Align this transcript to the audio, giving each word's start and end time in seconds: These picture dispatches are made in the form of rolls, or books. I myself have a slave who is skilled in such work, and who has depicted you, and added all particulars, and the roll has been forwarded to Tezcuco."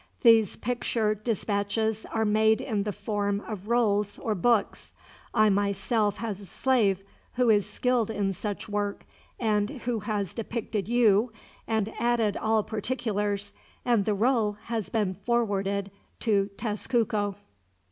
These 0.23 0.55
picture 0.55 1.13
dispatches 1.13 2.07
are 2.07 2.25
made 2.25 2.59
in 2.59 2.81
the 2.85 2.91
form 2.91 3.39
of 3.41 3.67
rolls, 3.69 4.17
or 4.17 4.33
books. 4.33 4.93
I 5.31 5.51
myself 5.51 6.17
have 6.17 6.41
a 6.41 6.45
slave 6.45 7.03
who 7.33 7.51
is 7.51 7.69
skilled 7.69 8.09
in 8.09 8.33
such 8.33 8.67
work, 8.67 9.05
and 9.39 9.69
who 9.69 9.99
has 9.99 10.33
depicted 10.33 10.89
you, 10.89 11.31
and 11.67 11.93
added 11.99 12.35
all 12.35 12.63
particulars, 12.63 13.53
and 13.85 14.05
the 14.05 14.15
roll 14.15 14.53
has 14.63 14.89
been 14.89 15.13
forwarded 15.13 15.91
to 16.21 16.49
Tezcuco." 16.57 17.35